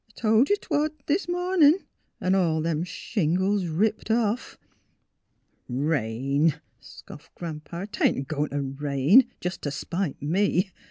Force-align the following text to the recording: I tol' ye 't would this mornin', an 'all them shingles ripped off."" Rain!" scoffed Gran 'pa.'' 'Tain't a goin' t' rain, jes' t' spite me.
I 0.09 0.13
tol' 0.19 0.45
ye 0.49 0.55
't 0.55 0.67
would 0.71 0.93
this 1.05 1.27
mornin', 1.29 1.75
an 2.19 2.33
'all 2.33 2.59
them 2.63 2.83
shingles 2.83 3.67
ripped 3.67 4.09
off."" 4.09 4.57
Rain!" 5.69 6.55
scoffed 6.79 7.35
Gran 7.35 7.59
'pa.'' 7.59 7.85
'Tain't 7.91 8.17
a 8.17 8.21
goin' 8.23 8.49
t' 8.49 8.57
rain, 8.83 9.29
jes' 9.43 9.59
t' 9.59 9.69
spite 9.69 10.19
me. 10.19 10.71